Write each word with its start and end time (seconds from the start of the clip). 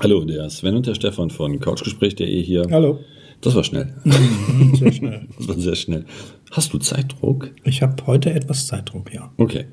Hallo, 0.00 0.24
der 0.24 0.48
Sven 0.48 0.76
und 0.76 0.86
der 0.86 0.94
Stefan 0.94 1.28
von 1.30 1.58
Couchgespräch.de 1.58 2.42
hier. 2.42 2.62
Hallo. 2.70 3.00
Das 3.40 3.56
war 3.56 3.64
schnell. 3.64 3.92
Sehr 4.74 4.92
schnell. 4.92 5.26
Das 5.36 5.48
war 5.48 5.56
sehr 5.58 5.74
schnell. 5.76 6.04
Hast 6.50 6.72
du 6.72 6.78
Zeitdruck? 6.78 7.50
Ich 7.64 7.82
habe 7.82 7.94
heute 8.06 8.32
etwas 8.32 8.66
Zeitdruck, 8.66 9.12
ja. 9.14 9.32
Okay. 9.36 9.66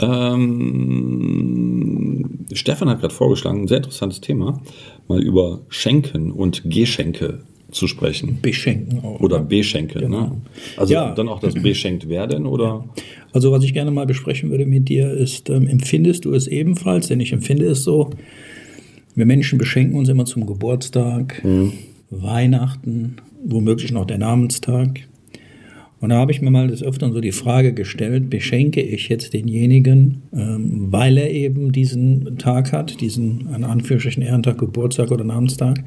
Ähm, 0.00 1.18
Stefan 2.52 2.88
hat 2.88 3.00
gerade 3.00 3.14
vorgeschlagen, 3.14 3.62
ein 3.62 3.68
sehr 3.68 3.78
interessantes 3.78 4.20
Thema, 4.20 4.60
mal 5.08 5.20
über 5.22 5.60
Schenken 5.68 6.30
und 6.32 6.62
Geschenke 6.70 7.40
zu 7.72 7.86
sprechen. 7.88 8.38
Beschenken 8.42 9.00
auch. 9.00 9.18
Oder 9.20 9.38
ne? 9.40 9.46
Beschenke. 9.46 9.98
Ne? 10.00 10.04
Genau. 10.06 10.40
Also 10.76 10.92
Ja. 10.94 11.12
dann 11.14 11.28
auch 11.28 11.40
das 11.40 11.54
beschenkt 11.54 12.08
werden 12.08 12.46
oder? 12.46 12.84
Also 13.32 13.50
was 13.52 13.64
ich 13.64 13.72
gerne 13.72 13.90
mal 13.90 14.06
besprechen 14.06 14.50
würde 14.50 14.66
mit 14.66 14.88
dir 14.88 15.10
ist, 15.12 15.50
ähm, 15.50 15.66
empfindest 15.66 16.24
du 16.24 16.34
es 16.34 16.46
ebenfalls? 16.48 17.08
Denn 17.08 17.18
ich 17.20 17.32
empfinde 17.32 17.66
es 17.66 17.82
so, 17.84 18.10
wir 19.14 19.26
Menschen 19.26 19.58
beschenken 19.58 19.96
uns 19.96 20.08
immer 20.08 20.24
zum 20.24 20.46
Geburtstag, 20.46 21.42
Weihnachten, 22.10 23.16
womöglich 23.44 23.92
noch 23.92 24.06
der 24.06 24.18
Namenstag. 24.18 25.00
Und 26.00 26.08
da 26.08 26.16
habe 26.16 26.32
ich 26.32 26.42
mir 26.42 26.50
mal 26.50 26.66
des 26.66 26.82
Öfteren 26.82 27.12
so 27.12 27.20
die 27.20 27.30
Frage 27.30 27.74
gestellt, 27.74 28.28
beschenke 28.28 28.82
ich 28.82 29.08
jetzt 29.08 29.34
denjenigen, 29.34 30.22
ähm, 30.32 30.88
weil 30.90 31.16
er 31.16 31.30
eben 31.30 31.70
diesen 31.70 32.38
Tag 32.38 32.72
hat, 32.72 33.00
diesen 33.00 33.46
an 33.52 33.62
Anführungsstrichen 33.62 34.22
Ehrentag, 34.22 34.58
Geburtstag 34.58 35.12
oder 35.12 35.22
Namenstag, 35.22 35.84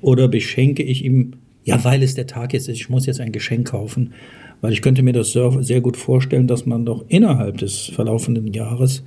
oder 0.00 0.28
beschenke 0.28 0.82
ich 0.82 1.04
ihm, 1.04 1.32
ja, 1.64 1.84
weil 1.84 2.02
es 2.02 2.14
der 2.14 2.26
Tag 2.26 2.54
jetzt 2.54 2.68
ist, 2.68 2.76
ich 2.76 2.88
muss 2.88 3.04
jetzt 3.04 3.20
ein 3.20 3.32
Geschenk 3.32 3.68
kaufen. 3.68 4.14
Weil 4.62 4.72
ich 4.72 4.80
könnte 4.80 5.02
mir 5.02 5.12
das 5.12 5.32
sehr 5.32 5.62
sehr 5.62 5.82
gut 5.82 5.98
vorstellen, 5.98 6.46
dass 6.46 6.64
man 6.64 6.86
doch 6.86 7.04
innerhalb 7.08 7.58
des 7.58 7.86
verlaufenden 7.86 8.46
Jahres 8.46 9.04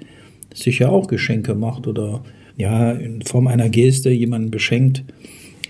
sicher 0.53 0.91
auch 0.91 1.07
Geschenke 1.07 1.55
macht 1.55 1.87
oder 1.87 2.23
ja, 2.57 2.91
in 2.91 3.21
Form 3.21 3.47
einer 3.47 3.69
Geste 3.69 4.09
jemanden 4.09 4.51
beschenkt. 4.51 5.03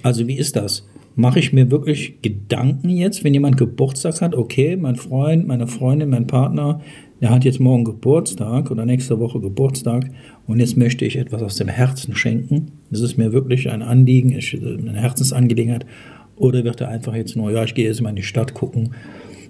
Also 0.03 0.27
wie 0.27 0.38
ist 0.38 0.55
das? 0.55 0.88
Mache 1.16 1.40
ich 1.40 1.54
mir 1.54 1.70
wirklich 1.70 2.21
Gedanken 2.21 2.90
jetzt, 2.90 3.24
wenn 3.24 3.34
jemand 3.34 3.57
Geburtstag 3.57 4.21
hat, 4.21 4.34
okay, 4.34 4.77
mein 4.77 4.96
Freund, 4.96 5.46
meine 5.46 5.68
Freundin, 5.68 6.09
mein 6.09 6.27
Partner, 6.27 6.82
der 7.21 7.29
hat 7.29 7.46
jetzt 7.46 7.59
morgen 7.59 7.84
Geburtstag 7.84 8.71
oder 8.71 8.85
nächste 8.85 9.20
Woche 9.20 9.40
Geburtstag 9.40 10.09
und 10.48 10.59
jetzt 10.59 10.76
möchte 10.76 11.05
ich 11.05 11.18
etwas 11.18 11.43
aus 11.43 11.55
dem 11.55 11.68
Herzen 11.68 12.15
schenken. 12.15 12.71
Das 12.90 13.02
ist 13.02 13.18
mir 13.18 13.32
wirklich 13.32 13.70
ein 13.70 13.84
Anliegen, 13.84 14.32
ist 14.32 14.55
eine 14.55 14.99
Herzensangelegenheit. 14.99 15.85
Oder 16.35 16.63
wird 16.63 16.82
er 16.82 16.90
einfach 16.90 17.13
jetzt 17.13 17.35
nur, 17.35 17.52
ja, 17.52 17.63
ich 17.63 17.76
gehe 17.76 17.85
jetzt 17.85 18.02
mal 18.02 18.09
in 18.09 18.15
die 18.15 18.24
Stadt 18.24 18.55
gucken, 18.55 18.96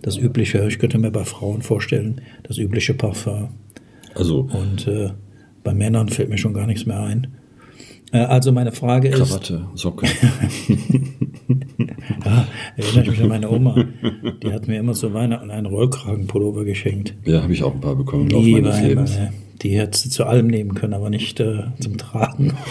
das 0.01 0.17
übliche, 0.17 0.67
ich 0.67 0.79
könnte 0.79 0.97
mir 0.97 1.11
bei 1.11 1.23
Frauen 1.23 1.61
vorstellen, 1.61 2.19
das 2.43 2.57
übliche 2.57 2.93
Parfum. 2.93 3.49
Also 4.15 4.49
Und 4.51 4.87
äh, 4.87 5.11
bei 5.63 5.73
Männern 5.73 6.09
fällt 6.09 6.29
mir 6.29 6.37
schon 6.37 6.53
gar 6.53 6.67
nichts 6.67 6.85
mehr 6.85 6.99
ein. 7.01 7.27
Äh, 8.11 8.19
also 8.19 8.51
meine 8.51 8.71
Frage 8.71 9.09
ist, 9.09 9.17
Krawatte, 9.17 9.67
Socke. 9.75 10.07
ja, 12.25 12.47
erinnere 12.75 13.03
ich 13.03 13.09
mich 13.11 13.21
an 13.21 13.27
meine 13.29 13.49
Oma, 13.49 13.75
die 14.43 14.51
hat 14.51 14.67
mir 14.67 14.79
immer 14.79 14.93
zu 14.93 15.13
Weihnachten 15.13 15.51
einen 15.51 15.67
Rollkragenpullover 15.67 16.65
geschenkt. 16.65 17.15
ja, 17.25 17.43
habe 17.43 17.53
ich 17.53 17.63
auch 17.63 17.73
ein 17.73 17.81
paar 17.81 17.95
bekommen 17.95 18.29
Die, 18.29 18.53
meines 18.53 18.81
Lebens. 18.81 19.15
äh, 19.17 19.29
die 19.61 19.77
hätte 19.77 19.97
sie 19.97 20.09
zu 20.09 20.25
allem 20.25 20.47
nehmen 20.47 20.73
können, 20.73 20.93
aber 20.93 21.09
nicht 21.09 21.39
äh, 21.39 21.63
zum 21.79 21.97
Tragen. 21.97 22.53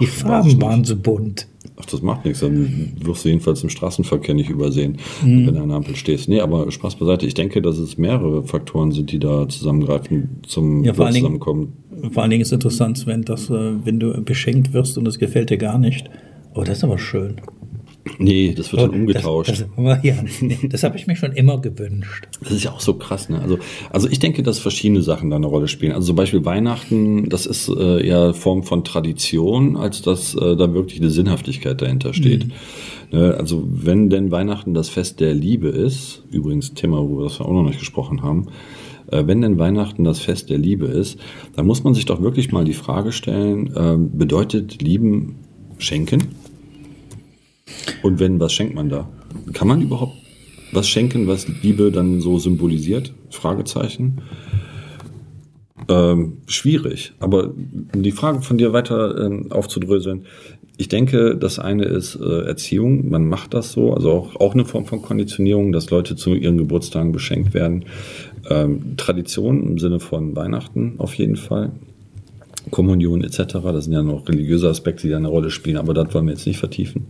Die 0.00 0.06
Farben 0.06 0.62
waren 0.62 0.84
so 0.84 0.94
bunt. 0.94 1.48
Ach, 1.80 1.86
das 1.86 2.02
macht 2.02 2.24
nichts. 2.24 2.40
Dann 2.40 2.92
wirst 3.04 3.24
du 3.24 3.28
jedenfalls 3.28 3.62
im 3.62 3.68
Straßenverkehr 3.68 4.34
nicht 4.34 4.50
übersehen, 4.50 4.96
Mhm. 5.22 5.46
wenn 5.46 5.54
du 5.54 5.60
an 5.62 5.68
der 5.68 5.76
Ampel 5.76 5.94
stehst. 5.96 6.28
Nee, 6.28 6.40
aber 6.40 6.70
Spaß 6.70 6.96
beiseite. 6.96 7.26
Ich 7.26 7.34
denke, 7.34 7.62
dass 7.62 7.78
es 7.78 7.96
mehrere 7.98 8.42
Faktoren 8.42 8.90
sind, 8.92 9.12
die 9.12 9.18
da 9.20 9.48
zusammengreifen, 9.48 10.40
zum 10.46 10.82
Ja, 10.84 10.92
vor 10.94 11.04
allen 11.06 11.14
Dingen- 11.14 11.24
Zusammenkommen. 11.24 11.72
Vor 12.12 12.22
allen 12.22 12.30
Dingen 12.30 12.42
ist 12.42 12.52
interessant, 12.52 12.98
Sven, 12.98 13.22
dass 13.22 13.48
äh, 13.50 13.84
wenn 13.84 13.98
du 14.00 14.20
beschenkt 14.22 14.72
wirst 14.72 14.98
und 14.98 15.06
es 15.06 15.18
gefällt 15.18 15.50
dir 15.50 15.56
gar 15.58 15.78
nicht, 15.78 16.08
oh, 16.54 16.62
das 16.62 16.78
ist 16.78 16.84
aber 16.84 16.98
schön. 16.98 17.36
Nee, 18.18 18.54
das 18.56 18.72
wird 18.72 18.82
dann 18.82 18.90
umgetauscht. 18.90 19.50
Das, 19.50 19.64
das, 19.76 19.98
ja, 20.02 20.14
nee, 20.40 20.58
das 20.68 20.82
habe 20.82 20.96
ich 20.96 21.06
mir 21.06 21.16
schon 21.16 21.32
immer 21.32 21.60
gewünscht. 21.60 22.28
Das 22.40 22.52
ist 22.52 22.64
ja 22.64 22.72
auch 22.72 22.80
so 22.80 22.94
krass, 22.94 23.28
ne? 23.28 23.40
Also, 23.40 23.58
also 23.90 24.08
ich 24.08 24.18
denke, 24.18 24.42
dass 24.42 24.58
verschiedene 24.58 25.02
Sachen 25.02 25.30
da 25.30 25.36
eine 25.36 25.46
Rolle 25.46 25.68
spielen. 25.68 25.92
Also 25.92 26.08
zum 26.08 26.16
Beispiel 26.16 26.44
Weihnachten, 26.44 27.28
das 27.28 27.46
ist 27.46 27.68
äh, 27.68 28.06
eher 28.06 28.34
Form 28.34 28.62
von 28.62 28.84
Tradition, 28.84 29.76
als 29.76 30.02
dass 30.02 30.34
äh, 30.34 30.56
da 30.56 30.74
wirklich 30.74 31.00
eine 31.00 31.10
Sinnhaftigkeit 31.10 31.80
dahinter 31.80 32.14
steht. 32.14 32.46
Ne? 33.10 33.34
Also 33.38 33.64
wenn 33.66 34.10
denn 34.10 34.30
Weihnachten 34.30 34.74
das 34.74 34.88
Fest 34.88 35.20
der 35.20 35.34
Liebe 35.34 35.68
ist, 35.68 36.22
übrigens 36.30 36.74
Thema, 36.74 36.98
wo 36.98 37.18
wir 37.18 37.24
das 37.24 37.40
auch 37.40 37.52
noch 37.52 37.64
nicht 37.64 37.78
gesprochen 37.78 38.22
haben, 38.22 38.48
äh, 39.10 39.26
wenn 39.26 39.40
denn 39.40 39.58
Weihnachten 39.58 40.04
das 40.04 40.20
Fest 40.20 40.50
der 40.50 40.58
Liebe 40.58 40.86
ist, 40.86 41.18
dann 41.56 41.66
muss 41.66 41.84
man 41.84 41.94
sich 41.94 42.04
doch 42.04 42.20
wirklich 42.20 42.52
mal 42.52 42.64
die 42.64 42.74
Frage 42.74 43.12
stellen, 43.12 43.72
ähm, 43.76 44.16
bedeutet 44.16 44.82
Lieben 44.82 45.36
schenken? 45.78 46.28
Und 48.02 48.20
wenn, 48.20 48.40
was 48.40 48.52
schenkt 48.52 48.74
man 48.74 48.88
da? 48.88 49.08
Kann 49.52 49.68
man 49.68 49.82
überhaupt 49.82 50.14
was 50.72 50.88
schenken, 50.88 51.26
was 51.26 51.46
Liebe 51.62 51.90
dann 51.90 52.20
so 52.20 52.38
symbolisiert? 52.38 53.12
Fragezeichen. 53.30 54.20
Ähm, 55.88 56.38
schwierig. 56.46 57.12
Aber 57.18 57.52
um 57.94 58.02
die 58.02 58.12
Frage 58.12 58.42
von 58.42 58.58
dir 58.58 58.72
weiter 58.72 59.26
ähm, 59.26 59.50
aufzudröseln, 59.50 60.26
ich 60.76 60.88
denke, 60.88 61.36
das 61.36 61.58
eine 61.58 61.84
ist 61.84 62.16
äh, 62.16 62.42
Erziehung. 62.42 63.08
Man 63.08 63.26
macht 63.26 63.54
das 63.54 63.72
so, 63.72 63.94
also 63.94 64.12
auch, 64.12 64.36
auch 64.36 64.54
eine 64.54 64.64
Form 64.64 64.86
von 64.86 65.02
Konditionierung, 65.02 65.72
dass 65.72 65.90
Leute 65.90 66.14
zu 66.14 66.34
ihren 66.34 66.58
Geburtstagen 66.58 67.10
beschenkt 67.10 67.54
werden. 67.54 67.86
Ähm, 68.48 68.96
Tradition 68.96 69.66
im 69.66 69.78
Sinne 69.78 69.98
von 69.98 70.36
Weihnachten 70.36 70.94
auf 70.98 71.14
jeden 71.14 71.36
Fall. 71.36 71.72
Kommunion 72.70 73.24
etc. 73.24 73.38
Das 73.64 73.84
sind 73.84 73.94
ja 73.94 74.02
noch 74.02 74.28
religiöse 74.28 74.68
Aspekte, 74.68 75.06
die 75.06 75.10
da 75.10 75.16
eine 75.16 75.28
Rolle 75.28 75.50
spielen, 75.50 75.78
aber 75.78 75.94
das 75.94 76.12
wollen 76.12 76.26
wir 76.26 76.34
jetzt 76.34 76.46
nicht 76.46 76.58
vertiefen 76.58 77.06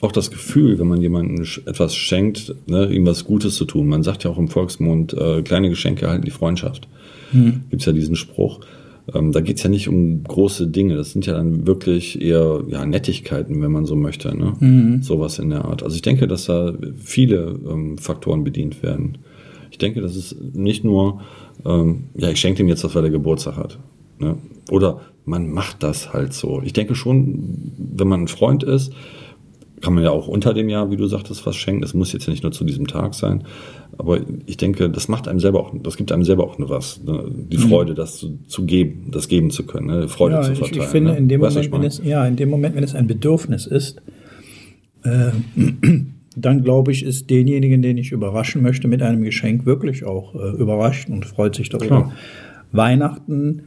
auch 0.00 0.12
das 0.12 0.30
Gefühl, 0.30 0.78
wenn 0.78 0.86
man 0.86 1.00
jemandem 1.00 1.44
etwas 1.66 1.96
schenkt, 1.96 2.54
ne, 2.66 2.86
ihm 2.92 3.06
was 3.06 3.24
Gutes 3.24 3.56
zu 3.56 3.64
tun. 3.64 3.88
Man 3.88 4.02
sagt 4.02 4.24
ja 4.24 4.30
auch 4.30 4.38
im 4.38 4.48
Volksmund, 4.48 5.12
äh, 5.14 5.42
kleine 5.42 5.68
Geschenke 5.68 6.08
halten 6.08 6.24
die 6.24 6.30
Freundschaft. 6.30 6.88
Gibt's 7.70 7.84
ja 7.84 7.92
diesen 7.92 8.16
Spruch. 8.16 8.60
Ähm, 9.12 9.32
da 9.32 9.40
geht's 9.40 9.62
ja 9.62 9.70
nicht 9.70 9.88
um 9.88 10.22
große 10.22 10.68
Dinge. 10.68 10.96
Das 10.96 11.12
sind 11.12 11.26
ja 11.26 11.34
dann 11.34 11.66
wirklich 11.66 12.20
eher 12.20 12.62
ja, 12.68 12.84
Nettigkeiten, 12.84 13.60
wenn 13.62 13.72
man 13.72 13.86
so 13.86 13.96
möchte. 13.96 14.36
Ne? 14.36 14.54
Sowas 15.02 15.38
in 15.38 15.50
der 15.50 15.64
Art. 15.64 15.82
Also 15.82 15.96
ich 15.96 16.02
denke, 16.02 16.28
dass 16.28 16.46
da 16.46 16.74
viele 16.96 17.58
ähm, 17.68 17.98
Faktoren 17.98 18.44
bedient 18.44 18.82
werden. 18.82 19.18
Ich 19.70 19.78
denke, 19.78 20.00
das 20.00 20.16
ist 20.16 20.36
nicht 20.54 20.84
nur, 20.84 21.20
ähm, 21.64 22.04
ja, 22.14 22.30
ich 22.30 22.40
schenke 22.40 22.58
dem 22.58 22.68
jetzt 22.68 22.84
was, 22.84 22.94
weil 22.94 23.04
er 23.04 23.10
Geburtstag 23.10 23.56
hat. 23.56 23.78
Ne? 24.18 24.36
Oder 24.70 25.00
man 25.24 25.50
macht 25.50 25.82
das 25.82 26.12
halt 26.12 26.32
so. 26.32 26.62
Ich 26.64 26.72
denke 26.72 26.94
schon, 26.94 27.72
wenn 27.76 28.08
man 28.08 28.22
ein 28.22 28.28
Freund 28.28 28.62
ist, 28.62 28.92
kann 29.80 29.94
man 29.94 30.04
ja 30.04 30.10
auch 30.10 30.28
unter 30.28 30.54
dem 30.54 30.68
Jahr, 30.68 30.90
wie 30.90 30.96
du 30.96 31.06
sagtest, 31.06 31.44
was 31.46 31.56
schenken. 31.56 31.82
Das 31.82 31.94
muss 31.94 32.12
jetzt 32.12 32.26
ja 32.26 32.30
nicht 32.30 32.42
nur 32.42 32.52
zu 32.52 32.64
diesem 32.64 32.86
Tag 32.86 33.14
sein. 33.14 33.44
Aber 33.96 34.20
ich 34.46 34.56
denke, 34.56 34.90
das 34.90 35.08
macht 35.08 35.28
einem 35.28 35.40
selber 35.40 35.60
auch, 35.60 35.72
das 35.82 35.96
gibt 35.96 36.12
einem 36.12 36.24
selber 36.24 36.44
auch 36.44 36.58
nur 36.58 36.70
was. 36.70 37.02
Ne? 37.04 37.24
Die 37.30 37.58
Freude, 37.58 37.94
das 37.94 38.16
zu, 38.18 38.38
zu 38.46 38.64
geben, 38.64 39.10
das 39.10 39.28
geben 39.28 39.50
zu 39.50 39.64
können, 39.64 39.86
ne? 39.86 40.08
Freude 40.08 40.36
Ja, 40.36 40.42
zu 40.42 40.52
ich, 40.52 40.58
verteilen. 40.58 40.82
ich 40.82 40.88
finde, 40.88 41.12
ne? 41.12 41.18
in 41.18 41.28
dem, 41.28 41.40
Weißt 41.40 41.56
Moment, 41.56 41.72
wenn 41.72 41.82
ich 41.82 41.98
es, 41.98 42.02
ja, 42.04 42.26
in 42.26 42.36
dem 42.36 42.50
Moment, 42.50 42.76
wenn 42.76 42.84
es 42.84 42.94
ein 42.94 43.06
Bedürfnis 43.06 43.66
ist, 43.66 44.00
äh, 45.04 45.30
dann 46.36 46.62
glaube 46.62 46.92
ich, 46.92 47.04
ist 47.04 47.30
denjenigen, 47.30 47.82
den 47.82 47.98
ich 47.98 48.12
überraschen 48.12 48.62
möchte 48.62 48.88
mit 48.88 49.02
einem 49.02 49.22
Geschenk, 49.22 49.66
wirklich 49.66 50.04
auch 50.04 50.34
äh, 50.34 50.50
überrascht 50.56 51.08
und 51.08 51.24
freut 51.26 51.54
sich 51.56 51.68
darüber. 51.68 51.86
Klar. 51.86 52.12
Weihnachten 52.72 53.62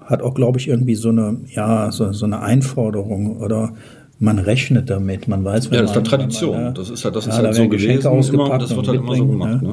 hat 0.00 0.22
auch, 0.22 0.34
glaube 0.34 0.58
ich, 0.58 0.68
irgendwie 0.68 0.94
so 0.94 1.08
eine, 1.08 1.38
ja, 1.52 1.90
so, 1.90 2.12
so 2.12 2.26
eine 2.26 2.40
Einforderung 2.40 3.38
oder 3.38 3.74
man 4.18 4.38
rechnet 4.38 4.88
damit, 4.90 5.28
man 5.28 5.44
weiß, 5.44 5.66
Ja, 5.70 5.82
das 5.82 5.90
ist 5.90 5.96
halt 5.96 6.06
Tradition. 6.06 6.62
man, 6.62 6.74
Das 6.74 6.90
ist 6.90 7.04
halt- 7.04 7.16
das 7.16 7.26
ist 7.26 7.32
da 7.32 7.42
halt 7.42 7.54
so 7.54 7.60
werden 7.60 7.70
Geschenke 7.70 8.08
gewesen 8.10 8.34
immer 8.34 8.58
das 8.58 8.74
wird 8.76 8.88
halt 8.88 8.98
immer 9.00 9.14
so 9.14 9.26
gemacht, 9.26 9.64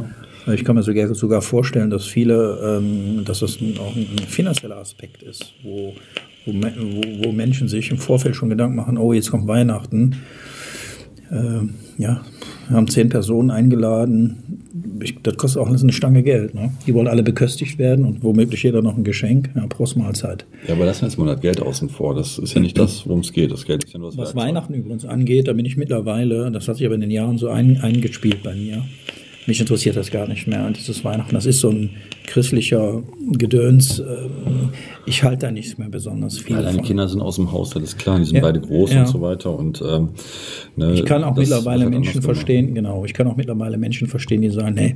Ich 0.54 0.66
kann 0.66 0.76
mir 0.76 0.84
sogar, 0.84 1.16
sogar 1.16 1.42
vorstellen, 1.42 1.90
dass 1.90 2.06
viele, 2.06 2.60
ähm, 2.82 3.24
dass 3.24 3.40
das 3.40 3.58
auch 3.80 3.96
ein 3.96 4.18
finanzieller 4.28 4.76
Aspekt 4.78 5.24
ist, 5.24 5.54
wo, 5.64 5.94
wo, 6.46 6.52
wo, 6.54 7.26
wo 7.28 7.32
Menschen 7.32 7.70
sich 7.70 7.90
im 7.92 7.98
Vorfeld 7.98 8.36
schon 8.36 8.50
Gedanken 8.50 8.76
machen, 8.76 8.98
oh, 8.98 9.14
jetzt 9.14 9.32
kommt 9.32 9.48
Weihnachten. 9.48 10.18
Ähm, 11.32 11.76
ja, 11.98 12.22
wir 12.68 12.78
haben 12.78 12.88
zehn 12.88 13.10
Personen 13.10 13.52
eingeladen. 13.52 14.62
Ich, 15.02 15.22
das 15.22 15.38
kostet 15.38 15.62
auch 15.62 15.68
eine 15.68 15.92
Stange 15.92 16.24
Geld. 16.24 16.54
Ne? 16.54 16.72
Die 16.88 16.94
wollen 16.94 17.08
alle 17.08 17.24
beköstigt 17.24 17.78
werden 17.78 18.06
und 18.06 18.24
womöglich 18.24 18.64
jeder 18.64 18.82
noch 18.82 18.98
ein 18.98 19.04
Geschenk. 19.04 19.50
Ja, 19.56 19.68
Prost 19.68 19.98
Mahlzeit. 19.98 20.46
Ja, 20.68 20.76
aber 20.76 20.86
lassen 20.86 21.02
wir 21.02 21.08
jetzt 21.10 21.18
mal 21.18 21.26
das 21.26 21.42
Geld 21.42 21.62
außen 21.62 21.90
vor. 21.90 22.16
Das 22.16 22.38
ist 22.38 22.54
ja 22.54 22.62
nicht 22.62 22.78
das, 22.78 23.06
worum 23.06 23.20
es 23.20 23.34
geht. 23.34 23.52
Das 23.52 23.66
Geld 23.66 23.84
ist 23.84 23.94
ja 23.94 24.00
nur 24.00 24.10
das 24.10 24.18
Was 24.18 24.30
Werkzeug. 24.30 24.44
Weihnachten 24.44 24.74
übrigens 24.74 25.06
angeht, 25.06 25.48
da 25.48 25.54
bin 25.54 25.66
ich 25.66 25.78
mittlerweile, 25.78 26.52
das 26.52 26.68
hat 26.68 26.78
sich 26.78 26.86
aber 26.86 26.96
in 26.96 27.02
den 27.02 27.12
Jahren 27.12 27.38
so 27.38 27.50
ein, 27.50 27.78
eingespielt 27.82 28.44
bei 28.44 28.56
mir. 28.56 28.84
Mich 29.48 29.60
interessiert 29.60 29.96
das 29.96 30.10
gar 30.12 30.28
nicht 30.28 30.48
mehr. 30.48 30.66
Und 30.66 30.78
dieses 30.78 31.04
Weihnachten, 31.04 31.36
das 31.36 31.46
ist 31.46 31.60
so 31.60 31.70
ein 31.70 31.90
christlicher 32.26 33.02
Gedöns. 33.32 34.00
ähm, 34.00 34.70
Ich 35.06 35.24
halte 35.24 35.48
da 35.48 35.52
nichts 35.52 35.78
mehr 35.78 35.90
besonders 35.90 36.38
viel 36.40 36.56
Ja, 36.56 36.62
deine 36.62 36.78
von. 36.78 36.86
Kinder 36.86 37.08
sind 37.10 37.22
aus 37.22 37.36
dem 37.36 37.52
Haus, 37.52 37.72
das 37.72 37.84
ist 37.84 38.00
klar, 38.00 38.20
die 38.20 38.26
sind 38.26 38.38
Ja. 38.38 38.42
beide 38.42 38.62
groß 38.62 38.94
Ja. 38.94 39.02
und 39.02 39.08
so 39.08 39.22
weiter. 39.22 39.58
Und, 39.58 39.84
ähm, 39.86 40.10
ne, 40.78 40.94
Ich 40.94 41.06
kann 41.06 41.24
auch 41.26 41.36
mittlerweile 41.36 41.82
halt 41.82 41.90
Menschen 41.90 42.12
anders 42.12 42.24
gemacht. 42.24 42.38
verstehen, 42.38 42.74
genau, 42.74 43.04
ich 43.06 43.14
kann 43.14 43.28
auch 43.28 43.36
mittlerweile 43.36 43.78
Menschen 43.78 44.08
verstehen, 44.08 44.42
die 44.42 44.50
sagen, 44.50 44.76
nee, 44.76 44.96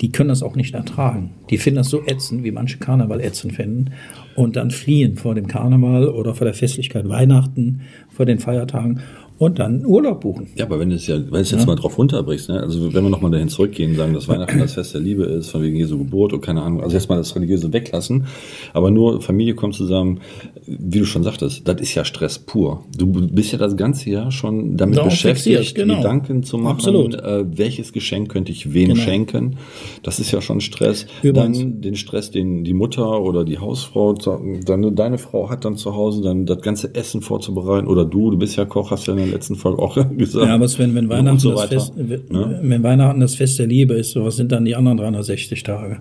die 0.00 0.10
können 0.10 0.30
das 0.30 0.42
auch 0.42 0.56
nicht 0.56 0.74
ertragen. 0.74 1.30
Die 1.50 1.58
finden 1.58 1.76
das 1.76 1.88
so 1.90 2.02
ätzend, 2.04 2.42
wie 2.42 2.50
manche 2.50 2.78
Karneval 2.78 3.20
ätzend 3.20 3.52
finden. 3.52 3.90
Und 4.34 4.56
dann 4.56 4.70
fliehen 4.70 5.16
vor 5.16 5.34
dem 5.36 5.46
Karneval 5.46 6.08
oder 6.08 6.34
vor 6.34 6.46
der 6.46 6.54
Festlichkeit 6.54 7.08
Weihnachten, 7.08 7.82
vor 8.08 8.26
den 8.26 8.38
Feiertagen 8.40 9.00
und 9.38 9.58
dann 9.58 9.84
Urlaub 9.84 10.20
buchen. 10.20 10.48
Ja, 10.54 10.64
aber 10.64 10.78
wenn 10.78 10.90
du 10.90 10.96
es 10.96 11.06
ja, 11.06 11.16
wenn 11.16 11.40
es 11.40 11.50
jetzt 11.50 11.60
ja. 11.60 11.66
mal 11.66 11.74
drauf 11.74 11.98
runterbrichst, 11.98 12.48
ne? 12.48 12.60
also 12.60 12.94
wenn 12.94 13.02
wir 13.02 13.10
nochmal 13.10 13.32
dahin 13.32 13.48
zurückgehen 13.48 13.90
und 13.90 13.96
sagen, 13.96 14.14
dass 14.14 14.28
Weihnachten 14.28 14.58
das 14.58 14.74
Fest 14.74 14.94
der 14.94 15.00
Liebe 15.00 15.24
ist, 15.24 15.50
von 15.50 15.60
wegen 15.62 15.76
Jesu 15.76 15.98
Geburt 15.98 16.32
und 16.32 16.40
keine 16.40 16.62
Ahnung, 16.62 16.82
also 16.82 16.94
jetzt 16.94 17.08
mal 17.08 17.16
das 17.16 17.34
Religiöse 17.34 17.72
weglassen, 17.72 18.26
aber 18.72 18.92
nur 18.92 19.20
Familie 19.20 19.54
kommt 19.54 19.74
zusammen, 19.74 20.20
wie 20.66 21.00
du 21.00 21.04
schon 21.04 21.24
sagtest, 21.24 21.66
das 21.66 21.80
ist 21.80 21.94
ja 21.94 22.04
Stress 22.04 22.38
pur. 22.38 22.84
Du 22.96 23.06
bist 23.06 23.50
ja 23.50 23.58
das 23.58 23.76
ganze 23.76 24.10
Jahr 24.10 24.30
schon 24.30 24.76
damit 24.76 24.98
Darauf 24.98 25.10
beschäftigt, 25.10 25.74
genau. 25.74 25.96
Gedanken 25.96 26.44
zu 26.44 26.56
machen, 26.56 26.76
Absolut. 26.76 27.14
Äh, 27.14 27.44
welches 27.56 27.92
Geschenk 27.92 28.30
könnte 28.30 28.52
ich 28.52 28.72
wem 28.72 28.90
genau. 28.90 29.00
schenken. 29.00 29.56
Das 30.04 30.20
ist 30.20 30.30
ja 30.30 30.40
schon 30.40 30.60
Stress. 30.60 31.06
Übrigens. 31.22 31.58
Dann 31.58 31.80
den 31.80 31.96
Stress, 31.96 32.30
den 32.30 32.62
die 32.62 32.72
Mutter 32.72 33.20
oder 33.20 33.44
die 33.44 33.58
Hausfrau, 33.58 34.12
dann 34.14 34.94
deine 34.94 35.18
Frau 35.18 35.50
hat 35.50 35.64
dann 35.64 35.76
zu 35.76 35.94
Hause, 35.94 36.22
dann 36.22 36.46
das 36.46 36.60
ganze 36.60 36.94
Essen 36.94 37.20
vorzubereiten 37.20 37.88
oder 37.88 38.04
du, 38.04 38.30
du 38.30 38.38
bist 38.38 38.56
ja 38.56 38.64
Koch, 38.64 38.90
hast 38.90 39.06
ja 39.06 39.14
eine 39.14 39.23
der 39.24 39.34
letzten 39.34 39.56
Folge 39.56 39.82
auch 39.82 39.94
gesagt. 40.16 40.46
Ja, 40.46 40.54
aber 40.54 40.66
wenn, 40.78 40.94
wenn, 40.94 41.08
Weihnachten 41.08 41.38
so 41.38 41.52
das 41.52 41.66
Fest, 41.66 41.96
ne? 41.96 42.60
wenn 42.62 42.82
Weihnachten 42.82 43.20
das 43.20 43.34
Fest 43.34 43.58
der 43.58 43.66
Liebe 43.66 43.94
ist, 43.94 44.12
so 44.12 44.24
was 44.24 44.36
sind 44.36 44.52
dann 44.52 44.64
die 44.64 44.76
anderen 44.76 44.98
360 44.98 45.62
Tage? 45.62 46.00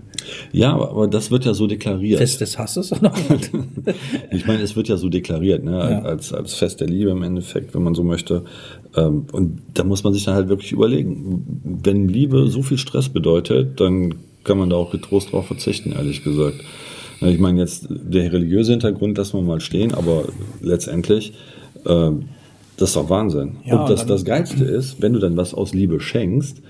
Ja, 0.52 0.74
aber, 0.74 0.92
aber 0.92 1.08
das 1.08 1.32
wird 1.32 1.46
ja 1.46 1.54
so 1.54 1.68
deklariert. 1.68 2.20
Fest 2.20 2.42
des 2.42 2.58
Hasses? 2.58 2.92
Oder? 2.92 3.14
ich 4.32 4.46
meine, 4.46 4.62
es 4.62 4.76
wird 4.76 4.88
ja 4.88 4.98
so 4.98 5.10
deklariert, 5.10 5.64
ne? 5.64 5.72
Ja. 5.72 6.02
als, 6.02 6.34
als 6.34 6.54
Fest 6.54 6.82
der 6.82 6.88
Liebe 6.88 7.12
im 7.12 7.24
Endeffekt, 7.24 7.74
wenn 7.74 7.84
man 7.84 7.96
so 7.96 8.04
möchte. 8.04 8.44
Ähm, 8.96 9.26
und 9.32 9.62
da 9.74 9.84
muss 9.84 10.04
man 10.04 10.14
sich 10.14 10.24
dann 10.24 10.36
halt 10.36 10.50
wirklich 10.50 10.72
überlegen, 10.72 11.44
wenn 11.64 12.08
Liebe 12.08 12.48
so 12.48 12.62
viel 12.62 12.78
Stress 12.78 13.10
bedeutet, 13.10 13.80
dann 13.80 14.16
kann 14.44 14.58
man 14.58 14.70
da 14.70 14.76
auch 14.76 14.92
getrost 14.92 15.32
drauf 15.32 15.48
verzichten, 15.48 15.94
ehrlich 15.94 16.24
gesagt. 16.24 16.64
Ich 17.22 17.40
meine 17.40 17.62
jetzt, 17.62 17.88
der 17.90 18.34
religiöse 18.34 18.72
Hintergrund 18.72 19.18
lassen 19.18 19.38
wir 19.38 19.44
mal 19.44 19.62
stehen, 19.62 19.94
aber 19.94 20.26
letztendlich 20.62 21.34
äh, 21.86 22.12
das 22.78 22.90
ist 22.90 22.96
doch 22.96 23.10
Wahnsinn. 23.10 23.58
Ja, 23.66 23.82
und 23.82 23.90
das, 23.90 24.06
das 24.06 24.26
Geilste 24.26 24.64
ist, 24.64 25.02
wenn 25.02 25.14
du 25.14 25.20
dann 25.20 25.38
was 25.38 25.54
aus 25.54 25.74
Liebe 25.74 26.00
schenkst, 26.00 26.62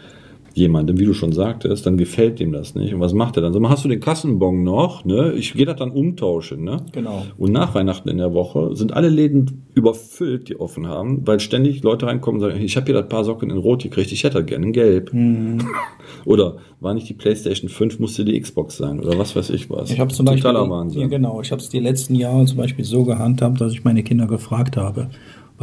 jemandem, 0.53 0.99
wie 0.99 1.05
du 1.05 1.13
schon 1.13 1.31
sagtest, 1.31 1.85
dann 1.85 1.97
gefällt 1.97 2.39
dem 2.39 2.51
das 2.51 2.75
nicht. 2.75 2.93
Und 2.93 2.99
was 2.99 3.13
macht 3.13 3.37
er 3.37 3.41
dann? 3.41 3.53
So, 3.53 3.69
hast 3.69 3.83
du 3.83 3.89
den 3.89 3.99
Kassenbon 3.99 4.63
noch, 4.63 5.03
ne? 5.03 5.33
Ich 5.33 5.53
gehe 5.53 5.65
das 5.65 5.77
dann 5.77 5.91
umtauschen, 5.91 6.63
ne? 6.63 6.77
Genau. 6.91 7.25
Und 7.37 7.51
nach 7.51 7.73
Weihnachten 7.73 8.07
in 8.09 8.17
der 8.17 8.33
Woche 8.33 8.75
sind 8.75 8.93
alle 8.93 9.09
Läden 9.09 9.63
überfüllt, 9.73 10.49
die 10.49 10.59
offen 10.59 10.87
haben, 10.87 11.25
weil 11.25 11.39
ständig 11.39 11.81
Leute 11.81 12.05
reinkommen 12.05 12.41
und 12.41 12.49
sagen, 12.49 12.63
ich 12.63 12.75
habe 12.75 12.85
hier 12.85 12.93
das 12.93 13.07
paar 13.07 13.23
Socken 13.23 13.49
in 13.49 13.57
Rot 13.57 13.81
gekriegt, 13.81 14.11
ich 14.11 14.23
hätte 14.23 14.43
gerne 14.43 14.67
in 14.67 14.73
Gelb. 14.73 15.11
Mhm. 15.11 15.59
Oder 16.25 16.57
war 16.79 16.93
nicht 16.93 17.09
die 17.09 17.13
PlayStation 17.13 17.69
5, 17.69 17.99
musste 17.99 18.23
die 18.23 18.39
Xbox 18.39 18.77
sein 18.77 18.99
oder 18.99 19.17
was 19.17 19.35
weiß 19.35 19.49
ich 19.49 19.69
was. 19.69 19.89
Ich 19.89 19.99
habe 19.99 20.13
zum 20.13 20.25
Beispiel, 20.25 20.53
Wahnsinn. 20.53 21.01
Ja, 21.01 21.07
genau. 21.07 21.41
Ich 21.41 21.51
habe 21.51 21.61
es 21.61 21.69
die 21.69 21.79
letzten 21.79 22.15
Jahre 22.15 22.45
zum 22.45 22.57
Beispiel 22.57 22.85
so 22.85 23.03
gehandhabt, 23.03 23.59
dass 23.59 23.73
ich 23.73 23.83
meine 23.83 24.03
Kinder 24.03 24.27
gefragt 24.27 24.77
habe, 24.77 25.09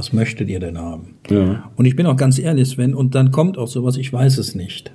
was 0.01 0.15
möchtet 0.15 0.49
ihr 0.49 0.61
denn 0.61 0.79
haben? 0.79 1.17
Ja. 1.29 1.71
Und 1.77 1.85
ich 1.85 1.95
bin 1.95 2.07
auch 2.07 2.17
ganz 2.17 2.39
ehrlich, 2.39 2.71
Sven, 2.71 2.95
und 2.95 3.15
dann 3.15 3.31
kommt 3.33 3.59
auch 3.59 3.69
sowas, 3.69 3.99
ich 3.99 4.11
weiß 4.11 4.39
es 4.39 4.55
nicht. 4.55 4.93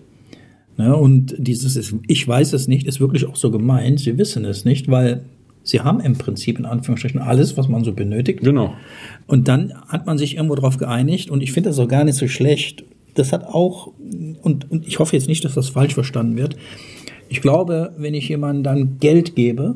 Ne? 0.77 0.95
Und 0.95 1.35
dieses 1.37 1.75
ist, 1.75 1.93
ich 2.07 2.27
weiß 2.27 2.53
es 2.53 2.67
nicht, 2.67 2.87
ist 2.87 2.99
wirklich 2.99 3.27
auch 3.27 3.35
so 3.35 3.51
gemeint, 3.51 3.99
sie 3.99 4.17
wissen 4.17 4.45
es 4.45 4.65
nicht, 4.65 4.89
weil 4.89 5.23
sie 5.61 5.81
haben 5.81 5.99
im 5.99 6.17
Prinzip 6.17 6.57
in 6.57 6.65
Anführungsstrichen 6.65 7.21
alles, 7.21 7.55
was 7.55 7.67
man 7.67 7.83
so 7.83 7.93
benötigt. 7.93 8.39
Genau. 8.39 8.73
Und 9.27 9.47
dann 9.47 9.75
hat 9.89 10.07
man 10.07 10.17
sich 10.17 10.37
irgendwo 10.37 10.55
darauf 10.55 10.77
geeinigt 10.77 11.29
und 11.29 11.43
ich 11.43 11.51
finde 11.51 11.69
das 11.69 11.77
auch 11.77 11.87
gar 11.87 12.03
nicht 12.03 12.17
so 12.17 12.27
schlecht. 12.27 12.83
Das 13.13 13.31
hat 13.31 13.45
auch, 13.45 13.93
und, 14.41 14.71
und 14.71 14.87
ich 14.87 14.97
hoffe 14.97 15.15
jetzt 15.15 15.27
nicht, 15.27 15.45
dass 15.45 15.53
das 15.53 15.69
falsch 15.69 15.93
verstanden 15.93 16.35
wird. 16.35 16.57
Ich 17.29 17.41
glaube, 17.41 17.93
wenn 17.95 18.15
ich 18.15 18.27
jemandem 18.27 18.63
dann 18.63 18.97
Geld 18.99 19.35
gebe, 19.35 19.75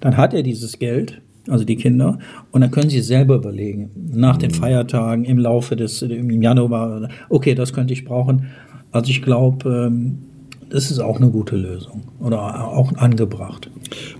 dann 0.00 0.18
hat 0.18 0.34
er 0.34 0.42
dieses 0.42 0.78
Geld 0.78 1.22
also 1.48 1.64
die 1.64 1.76
Kinder. 1.76 2.18
Und 2.50 2.60
dann 2.60 2.70
können 2.70 2.90
sie 2.90 3.00
selber 3.00 3.36
überlegen, 3.36 3.90
nach 4.12 4.36
den 4.36 4.50
mhm. 4.50 4.54
Feiertagen, 4.54 5.24
im 5.24 5.38
Laufe 5.38 5.76
des, 5.76 6.02
im 6.02 6.42
Januar, 6.42 7.08
okay, 7.28 7.54
das 7.54 7.72
könnte 7.72 7.92
ich 7.92 8.04
brauchen. 8.04 8.46
Also 8.92 9.10
ich 9.10 9.22
glaube, 9.22 9.86
ähm, 9.88 10.18
das 10.68 10.90
ist 10.90 10.98
auch 10.98 11.16
eine 11.16 11.30
gute 11.30 11.56
Lösung 11.56 12.02
oder 12.20 12.68
auch 12.68 12.92
angebracht. 12.94 13.70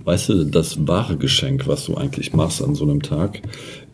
Weißt 0.05 0.29
du, 0.29 0.45
das 0.45 0.87
wahre 0.87 1.17
Geschenk, 1.17 1.67
was 1.67 1.85
du 1.85 1.95
eigentlich 1.95 2.33
machst 2.33 2.61
an 2.61 2.75
so 2.75 2.85
einem 2.85 3.01
Tag, 3.01 3.41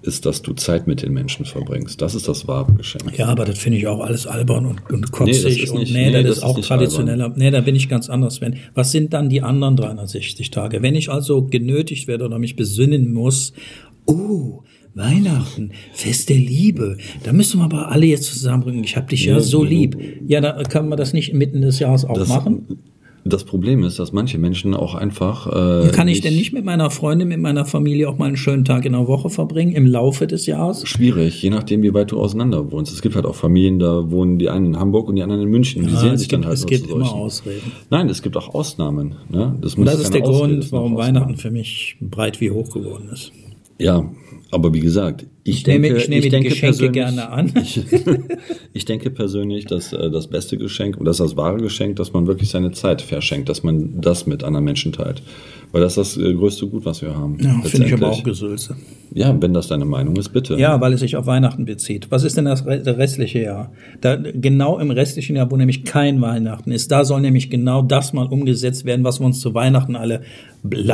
ist, 0.04 0.26
dass 0.26 0.42
du 0.42 0.54
Zeit 0.54 0.86
mit 0.86 1.02
den 1.02 1.14
Menschen 1.14 1.46
verbringst. 1.46 2.02
Das 2.02 2.14
ist 2.14 2.28
das 2.28 2.48
wahre 2.48 2.74
Geschenk. 2.74 3.18
Ja, 3.18 3.28
aber 3.28 3.46
das 3.46 3.58
finde 3.58 3.78
ich 3.78 3.88
auch 3.88 4.02
alles 4.02 4.28
albern 4.28 4.66
und, 4.66 4.90
und 4.92 5.12
kotzig. 5.12 5.64
Nee, 5.64 5.70
und 5.70 5.92
nee, 5.92 6.12
nee, 6.12 6.12
das, 6.12 6.24
das 6.24 6.38
ist 6.38 6.44
auch 6.44 6.60
traditioneller. 6.60 7.26
Albern. 7.26 7.40
Nee, 7.40 7.52
da 7.52 7.62
bin 7.62 7.76
ich 7.76 7.90
ganz 7.90 8.10
anders. 8.10 8.42
Wenn, 8.42 8.58
was 8.76 8.92
sind 8.92 9.14
dann 9.14 9.30
die 9.30 9.42
anderen 9.42 9.76
360 9.76 10.52
Tage? 10.52 10.82
Wenn 10.82 10.96
ich 10.96 11.10
also 11.10 11.44
genötigt 11.44 12.08
werde 12.08 12.26
oder 12.26 12.38
mich 12.38 12.56
besinnen 12.56 13.14
muss, 13.14 13.54
oh, 14.06 14.62
Weihnachten, 14.96 15.72
Fest 15.92 16.30
der 16.30 16.38
Liebe. 16.38 16.98
Da 17.24 17.34
müssen 17.34 17.60
wir 17.60 17.66
aber 17.66 17.92
alle 17.92 18.06
jetzt 18.06 18.26
zusammenbringen. 18.26 18.84
Ich 18.84 18.96
habe 18.96 19.08
dich 19.08 19.26
ja, 19.26 19.36
ja 19.36 19.40
so 19.40 19.64
lieb. 19.64 19.98
Ja, 20.28 20.40
da 20.40 20.62
kann 20.64 20.88
man 20.88 20.98
das 20.98 21.14
nicht 21.14 21.34
mitten 21.34 21.62
des 21.62 21.80
Jahres 21.80 22.06
auch 22.06 22.18
das, 22.18 22.30
machen. 22.30 22.80
Das 23.26 23.46
Problem 23.46 23.84
ist, 23.84 24.00
dass 24.00 24.12
manche 24.12 24.38
Menschen 24.38 24.74
auch 24.74 24.96
einfach. 24.96 25.48
Äh, 25.48 25.92
Kann 25.92 26.10
ich 26.10 26.20
denn 26.20 26.36
nicht 26.36 26.52
mit 26.52 26.66
meiner 26.66 26.90
Freundin, 26.90 27.30
mit 27.30 27.40
meiner 27.40 27.66
Familie 27.66 28.10
auch 28.10 28.18
mal 28.18 28.26
einen 28.26 28.36
schönen 28.36 28.66
Tag 28.66 28.86
in 28.86 28.92
der 28.92 29.08
Woche 29.08 29.30
verbringen, 29.30 29.72
im 29.72 29.88
Laufe 29.88 30.28
des 30.28 30.46
Jahres? 30.46 30.86
Schwierig, 30.86 31.42
je 31.42 31.50
nachdem, 31.50 31.84
wie 31.84 31.94
weit 31.94 32.12
du 32.12 32.20
auseinander 32.20 32.72
wohnst. 32.72 32.92
Es 32.92 33.02
gibt 33.02 33.16
halt 33.16 33.26
auch 33.26 33.36
Familien, 33.36 33.80
da 33.80 34.12
wohnen 34.12 34.40
die 34.40 34.50
einen 34.50 34.66
in 34.68 34.80
Hamburg 34.80 35.08
und 35.08 35.16
die 35.16 35.24
anderen 35.24 35.42
in 35.42 35.50
München. 35.50 35.88
Die 35.88 35.94
ja, 35.94 36.00
sehen 36.00 36.18
sich 36.18 36.28
gibt, 36.28 36.44
dann 36.44 36.50
halt 36.50 36.60
Es 36.60 36.66
gibt 36.66 36.88
immer 36.88 37.14
Ausreden. 37.14 37.72
Nein, 37.90 38.10
es 38.10 38.22
gibt 38.22 38.36
auch 38.36 38.54
Ausnahmen. 38.54 39.16
Ne? 39.30 39.58
Das, 39.62 39.76
das 39.76 40.02
ist 40.02 40.14
der 40.14 40.24
Ausrede, 40.24 40.56
Grund, 40.56 40.72
warum 40.74 40.98
Weihnachten 40.98 41.38
für 41.38 41.50
mich 41.50 41.96
breit 42.02 42.42
wie 42.42 42.52
hoch 42.52 42.70
geworden 42.72 43.08
ist. 43.12 43.32
Ja, 43.80 44.06
aber 44.54 44.74
wie 44.74 44.80
gesagt, 44.80 45.26
ich, 45.46 45.58
ich 45.58 45.64
denke, 45.64 45.88
nehme, 45.88 45.98
ich 45.98 46.08
nehme 46.08 46.24
ich 46.24 46.30
denke 46.30 46.50
Geschenke 46.50 46.90
gerne 46.92 47.30
an. 47.30 47.52
Ich, 47.64 47.82
ich, 48.74 48.86
denke 48.86 49.10
persönlich, 49.10 49.66
dass 49.66 49.92
äh, 49.92 50.10
das 50.10 50.28
beste 50.28 50.58
Geschenk 50.58 50.98
und 50.98 51.06
das 51.06 51.20
ist 51.20 51.32
das 51.32 51.38
wahre 51.38 51.58
Geschenk, 51.58 51.98
dass 51.98 52.14
man 52.14 52.28
wirklich 52.28 52.50
seine 52.50 52.72
Zeit 52.72 53.02
verschenkt, 53.02 53.50
dass 53.50 53.64
man 53.64 54.00
das 54.00 54.26
mit 54.26 54.44
anderen 54.44 54.64
Menschen 54.64 54.94
teilt. 54.94 55.22
Weil 55.74 55.82
das 55.82 55.98
ist 55.98 56.18
das 56.18 56.24
äh, 56.24 56.34
größte 56.34 56.68
Gut, 56.68 56.86
was 56.86 57.02
wir 57.02 57.16
haben. 57.16 57.38
Ja, 57.42 57.60
finde 57.64 57.88
ich 57.88 57.94
aber 57.94 58.10
auch 58.10 58.24
Gesülze. 58.24 58.78
Ja, 59.12 59.36
wenn 59.42 59.54
das 59.54 59.68
deine 59.68 59.86
Meinung 59.86 60.16
ist, 60.18 60.30
bitte. 60.30 60.56
Ja, 60.56 60.80
weil 60.80 60.94
es 60.94 61.00
sich 61.00 61.16
auf 61.16 61.26
Weihnachten 61.26 61.66
bezieht. 61.66 62.12
Was 62.12 62.24
ist 62.24 62.38
denn 62.38 62.46
das 62.46 62.66
restliche 62.66 63.42
Jahr? 63.42 63.72
Da, 64.00 64.16
genau 64.16 64.78
im 64.78 64.92
restlichen 64.92 65.36
Jahr, 65.36 65.50
wo 65.50 65.58
nämlich 65.58 65.84
kein 65.84 66.22
Weihnachten 66.22 66.72
ist, 66.72 66.92
da 66.92 67.04
soll 67.06 67.22
nämlich 67.22 67.50
genau 67.50 67.82
das 67.82 68.14
mal 68.14 68.28
umgesetzt 68.28 68.86
werden, 68.86 69.04
was 69.04 69.20
wir 69.20 69.26
uns 69.26 69.40
zu 69.40 69.54
Weihnachten 69.54 69.96
alle 69.96 70.22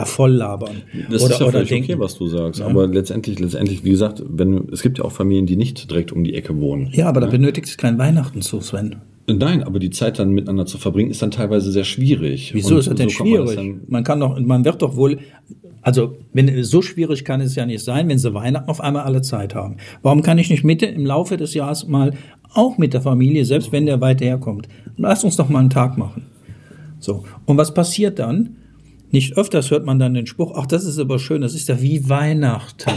voll 0.06 0.32
labern. 0.32 0.82
Das 1.10 1.24
oder, 1.24 1.34
ist 1.34 1.40
ja 1.40 1.48
oder 1.48 1.64
denken. 1.64 1.92
okay, 1.92 2.00
was 2.00 2.18
du 2.18 2.28
sagst. 2.28 2.60
Ja. 2.60 2.68
Aber 2.68 2.88
letztendlich, 2.88 3.40
letztendlich, 3.40 3.84
wie 3.84 3.92
gesagt, 3.92 4.24
wenn, 4.40 4.70
es 4.72 4.82
gibt 4.82 4.98
ja 4.98 5.04
auch 5.06 5.12
Familien, 5.12 5.46
die 5.46 5.56
nicht 5.56 5.90
direkt 5.92 6.12
um 6.12 6.24
die 6.24 6.34
Ecke 6.34 6.60
wohnen. 6.60 6.90
Ja, 6.92 7.08
aber 7.08 7.22
ja? 7.22 7.28
da 7.28 7.32
benötigt 7.32 7.68
es 7.68 7.78
kein 7.78 7.98
Weihnachten 7.98 8.42
zu, 8.42 8.62
Sven. 8.62 8.98
Nein, 9.28 9.64
aber 9.64 9.78
die 9.78 9.92
Zeit 9.92 10.18
dann 10.18 10.32
miteinander 10.32 10.66
zu 10.66 10.78
verbringen, 10.78 11.12
ist 11.12 11.22
dann 11.22 11.32
teilweise 11.32 11.72
sehr 11.72 11.84
schwierig. 11.84 12.54
Wieso 12.56 12.74
Und 12.74 12.80
ist 12.80 12.88
das 12.88 12.96
denn 12.96 13.10
so 13.10 13.24
schwierig? 13.24 13.56
Man, 13.56 13.82
man, 13.88 14.04
kann 14.04 14.20
doch, 14.20 14.40
man 14.40 14.66
wird 14.66 14.82
doch 14.82 14.96
wohl, 14.96 15.20
also 15.82 16.18
wenn 16.34 16.64
so 16.64 16.82
schwierig 16.82 17.26
kann 17.26 17.42
es 17.42 17.56
ja 17.56 17.66
nicht 17.66 17.84
sein, 17.84 18.10
wenn 18.10 18.18
sie 18.18 18.34
Weihnachten 18.34 18.70
auf 18.70 18.82
einmal 18.82 19.04
alle 19.04 19.22
Zeit 19.22 19.54
haben. 19.54 19.78
Warum 20.02 20.24
kann 20.24 20.40
ich 20.40 20.50
nicht 20.50 20.64
Mitte 20.64 20.88
im 20.88 21.06
Laufe 21.06 21.38
des 21.38 21.54
Jahres 21.54 21.88
mal 21.88 22.14
auch 22.54 22.78
mit 22.78 22.94
der 22.94 23.02
Familie, 23.02 23.46
selbst 23.46 23.72
wenn 23.72 23.86
der 23.86 24.02
weit 24.02 24.22
herkommt, 24.22 24.68
lass 24.98 25.24
uns 25.24 25.36
doch 25.36 25.50
mal 25.50 25.60
einen 25.60 25.70
Tag 25.70 25.98
machen. 25.98 26.26
So. 27.00 27.24
Und 27.46 27.58
was 27.58 27.74
passiert 27.74 28.20
dann? 28.20 28.58
Nicht 29.12 29.38
öfters 29.38 29.72
hört 29.72 29.86
man 29.86 29.98
dann 30.00 30.14
den 30.14 30.28
Spruch, 30.28 30.54
ach, 30.56 30.68
das 30.68 30.86
ist 30.86 31.00
aber 31.00 31.20
schön, 31.20 31.42
das 31.42 31.56
ist 31.56 31.68
ja 31.68 31.82
wie 31.82 32.10
Weihnachten. 32.10 32.90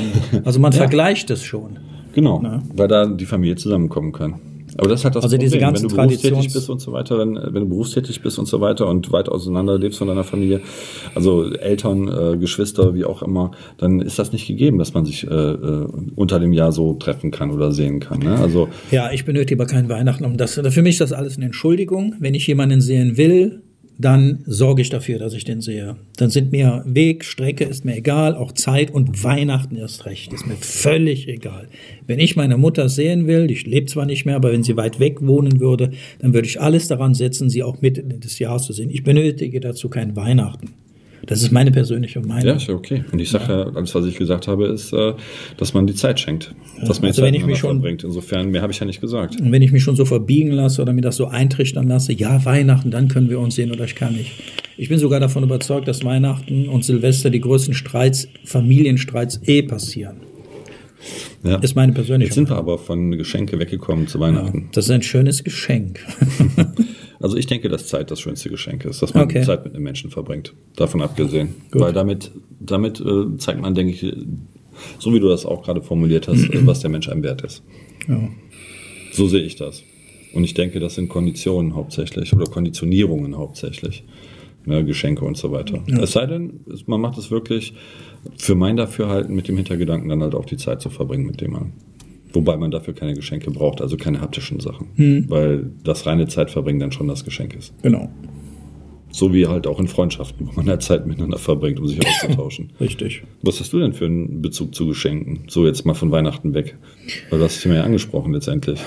Also 0.45 0.61
man 0.61 0.73
ja. 0.73 0.79
vergleicht 0.79 1.31
es 1.31 1.45
schon. 1.45 1.79
Genau, 2.15 2.41
Na? 2.43 2.63
weil 2.75 2.89
da 2.89 3.07
die 3.07 3.27
Familie 3.27 3.57
zusammenkommen 3.57 4.13
kann. 4.13 4.41
Aber 4.79 4.89
das 4.89 5.05
hat 5.05 5.15
das 5.15 5.25
also 5.25 5.37
Problem. 5.37 5.51
diese 5.51 5.59
ganzen 5.59 5.91
wenn 5.91 5.97
du 5.97 5.97
berufstätig 5.97 6.53
bist 6.53 6.71
und 6.71 6.81
so 6.81 6.93
weiter, 6.93 7.19
dann, 7.19 7.35
wenn 7.35 7.63
du 7.63 7.69
berufstätig 7.69 8.23
bist 8.23 8.39
und 8.39 8.47
so 8.47 8.61
weiter 8.61 8.89
und 8.89 9.13
weit 9.13 9.29
auseinander 9.29 9.79
lebst 9.79 9.99
von 9.99 10.09
deiner 10.09 10.25
Familie, 10.25 10.61
also 11.15 11.53
Eltern, 11.53 12.09
äh, 12.09 12.37
Geschwister, 12.39 12.95
wie 12.95 13.05
auch 13.05 13.23
immer, 13.23 13.51
dann 13.77 14.01
ist 14.01 14.19
das 14.19 14.33
nicht 14.33 14.47
gegeben, 14.47 14.79
dass 14.79 14.95
man 14.95 15.05
sich 15.05 15.27
äh, 15.27 15.35
äh, 15.35 15.87
unter 16.17 16.41
dem 16.41 16.53
Jahr 16.53 16.73
so 16.73 16.95
treffen 16.95 17.31
kann 17.31 17.51
oder 17.51 17.73
sehen 17.73 18.01
kann. 18.01 18.21
Ne? 18.21 18.37
Also 18.37 18.69
ja, 18.91 19.13
ich 19.13 19.25
benötige 19.25 19.61
aber 19.61 19.71
keinen 19.71 19.89
Weihnachten 19.89 20.25
um 20.25 20.37
das. 20.37 20.55
Für 20.55 20.83
mich 20.83 20.95
ist 20.95 21.01
das 21.01 21.13
alles 21.13 21.37
eine 21.37 21.47
Entschuldigung. 21.47 22.15
Wenn 22.19 22.35
ich 22.35 22.47
jemanden 22.47 22.81
sehen 22.81 23.17
will, 23.17 23.63
dann 23.99 24.43
sorge 24.47 24.83
ich 24.83 24.91
dafür, 24.91 25.19
dass 25.19 25.35
ich 25.35 25.45
den 25.45 25.61
sehe. 25.61 25.97
Dann 26.17 26.31
sind 26.31 26.53
mir 26.53 26.83
Weg, 26.87 27.25
Strecke 27.25 27.65
ist 27.65 27.85
mir 27.85 27.97
egal, 27.97 28.35
auch 28.35 28.53
Zeit 28.53 28.91
und 28.91 29.23
Weihnachten 29.23 29.77
erst 29.77 30.07
recht, 30.07 30.33
ist 30.33 30.47
mir 30.47 30.57
völlig 30.57 31.29
egal. 31.29 31.69
Wenn 32.07 32.19
ich 32.19 32.37
meine 32.37 32.57
Mutter 32.57 32.89
sehen 32.89 33.27
will, 33.27 33.47
die 33.47 33.55
lebt 33.55 33.91
zwar 33.91 34.07
nicht 34.07 34.25
mehr, 34.25 34.37
aber 34.37 34.53
wenn 34.53 34.63
sie 34.63 34.77
weit 34.77 34.99
weg 34.99 35.21
wohnen 35.21 35.61
würde, 35.61 35.93
dann 36.19 36.35
würde 36.35 36.49
ich 36.49 36.61
alles 36.61 36.89
daran 36.89 37.15
setzen, 37.15 37.51
sie 37.51 37.63
auch 37.63 37.81
Mitte 37.81 38.03
des 38.03 38.39
Jahres 38.39 38.65
zu 38.65 38.73
sehen. 38.73 38.91
Ich 38.91 39.05
benötige 39.05 39.61
dazu 39.61 39.89
kein 39.89 40.17
Weihnachten. 40.17 40.71
Das 41.27 41.43
ist 41.43 41.53
meine 41.53 41.71
persönliche 41.71 42.21
Meinung. 42.21 42.47
Ja, 42.47 42.55
ist 42.55 42.67
ja 42.67 42.75
okay. 42.75 43.05
Und 43.13 43.21
ich 43.21 43.31
sage 43.31 43.53
ja. 43.53 43.63
alles, 43.75 43.95
was 43.95 44.07
ich 44.07 44.17
gesagt 44.17 44.49
habe, 44.49 44.67
ist, 44.67 44.93
äh, 44.93 45.15
dass 45.57 45.73
man 45.73 45.87
die 45.87 45.95
Zeit 45.95 46.19
schenkt. 46.19 46.55
Dass 46.85 47.01
man 47.01 47.09
also 47.09 47.23
die 47.23 47.27
wenn 47.27 47.35
Zeit 47.35 47.41
ich 47.41 47.47
mich 47.47 47.59
schon, 47.59 47.77
verbringt. 47.77 48.03
Insofern, 48.03 48.51
mehr 48.51 48.63
habe 48.63 48.73
ich 48.73 48.81
ja 48.81 48.87
nicht 48.87 49.01
gesagt. 49.01 49.41
Und 49.41 49.53
wenn 49.53 49.63
ich 49.63 49.71
mich 49.71 49.83
schon 49.83 49.95
so 49.95 50.05
verbiegen 50.05 50.51
lasse 50.51 50.83
oder 50.83 50.93
mir 50.93 51.01
das 51.01 51.17
so 51.17 51.27
eintrichtern 51.27 51.87
lasse, 51.87 52.13
ja, 52.13 52.45
Weihnachten, 52.45 52.91
dann 52.91 53.09
können 53.09 53.31
wir 53.31 53.39
uns 53.39 53.55
sehen 53.55 53.71
oder 53.71 53.85
ich 53.85 53.95
kann 53.95 54.15
nicht. 54.15 54.33
Ich 54.77 54.89
bin 54.89 54.99
sogar 54.99 55.21
davon 55.21 55.45
überzeugt, 55.45 55.87
dass 55.87 56.05
Weihnachten 56.05 56.69
und 56.69 56.85
Silvester 56.85 57.31
die 57.31 57.41
größten 57.41 57.75
Streits, 57.75 58.29
Familienstreits 58.45 59.41
eh 59.47 59.63
passieren. 59.63 60.17
Ja. 61.45 61.57
Ist 61.57 61.75
meine 61.75 61.93
persönliche 61.93 62.29
Jetzt 62.29 62.35
sind 62.35 62.51
wir 62.51 62.57
aber 62.57 62.79
von 62.79 63.13
Geschenke 63.13 63.59
weggekommen 63.59 64.07
zu 64.07 64.21
Weihnachten. 64.21 64.59
Ja, 64.59 64.69
das 64.73 64.85
ist 64.87 64.91
ein 64.91 65.03
schönes 65.03 65.45
Geschenk. 65.45 66.01
also 67.23 67.37
ich 67.37 67.47
denke, 67.47 67.69
dass 67.69 67.87
Zeit 67.87 68.11
das 68.11 68.21
schönste 68.21 68.51
Geschenk 68.51 68.85
ist, 68.85 69.03
dass 69.03 69.15
man 69.15 69.25
Okay. 69.25 69.43
Zeit 69.43 69.65
mit 69.65 69.75
einem 69.75 69.85
Menschen 69.85 70.11
verbringt. 70.11 70.53
Davon 70.77 71.01
abgesehen. 71.01 71.55
Gut. 71.71 71.83
Weil 71.83 71.93
damit, 71.93 72.31
damit 72.61 73.01
äh, 73.01 73.37
zeigt 73.39 73.61
man, 73.61 73.75
denke 73.75 73.93
ich, 73.93 74.15
so 74.99 75.15
wie 75.15 75.21
du 75.21 75.29
das 75.29 75.47
auch 75.47 75.63
gerade 75.63 75.83
formuliert 75.83 76.29
hast, 76.29 76.45
äh, 76.51 76.67
was 76.67 76.81
der 76.81 76.91
Mensch 76.91 77.09
einem 77.09 77.23
wert 77.23 77.43
ist. 77.43 77.63
Ja. 78.09 78.29
So 79.13 79.29
sehe 79.29 79.43
ich 79.43 79.57
das. 79.57 79.83
Und 80.33 80.45
ich 80.45 80.55
denke, 80.55 80.81
das 80.81 80.95
sind 80.95 81.09
Konditionen 81.09 81.75
hauptsächlich 81.75 82.33
oder 82.33 82.47
Konditionierungen 82.47 83.37
hauptsächlich. 83.37 84.05
Ne, 84.65 84.85
Geschenke 84.85 85.25
und 85.25 85.37
so 85.37 85.51
weiter. 85.51 85.83
Es 86.01 86.13
sei 86.13 86.25
denn, 86.27 86.61
man 86.87 87.01
macht 87.01 87.19
es 87.19 87.33
wirklich 87.33 87.75
für 88.37 88.55
mein 88.55 88.77
Dafürhalten 88.77 89.35
mit 89.35 89.49
dem 89.49 89.57
Hintergedanken, 89.57 90.09
dann 90.09 90.23
halt 90.23 90.37
auch 90.37 90.45
die 90.45 90.57
Zeit 90.57 90.81
zu 90.81 90.89
verbringen 90.89 91.27
mit 91.27 91.41
dem 91.41 91.51
Mann. 91.51 91.73
Wobei 92.33 92.57
man 92.57 92.71
dafür 92.71 92.95
keine 92.95 93.15
Geschenke 93.15 93.51
braucht, 93.51 93.81
also 93.81 93.97
keine 93.97 94.21
haptischen 94.21 94.61
Sachen. 94.61 94.89
Weil 95.29 95.71
das 95.85 96.07
reine 96.07 96.29
Zeitverbringen 96.29 96.81
dann 96.81 96.93
schon 96.93 97.09
das 97.09 97.25
Geschenk 97.25 97.55
ist. 97.55 97.73
Genau, 97.83 98.09
So 99.11 99.35
wie 99.35 99.47
halt 99.47 99.67
auch 99.67 99.79
in 99.79 99.89
Freundschaften, 99.89 100.49
wo 100.49 100.53
man 100.55 100.69
halt 100.69 100.83
Zeit 100.83 101.07
miteinander 101.07 101.39
verbringt, 101.39 101.79
um 101.79 101.87
sich 101.87 102.01
auszutauschen. 102.07 102.71
richtig. 102.81 103.23
Was 103.43 103.61
hast 103.61 103.73
du 103.73 103.79
denn 103.79 103.93
für 103.93 104.07
einen 104.07 104.41
Bezug 104.41 104.75
zu 104.75 104.87
Geschenken? 104.87 105.41
So 105.49 105.67
jetzt 105.67 105.85
mal 105.85 105.95
von 105.95 106.11
Weihnachten 106.11 106.55
weg. 106.55 106.77
Weil 107.29 107.39
du 107.39 107.45
hast 107.45 107.57
es 107.59 107.67
mir 107.67 107.75
ja 107.77 107.85
angesprochen 107.85 108.33
letztendlich. 108.33 108.81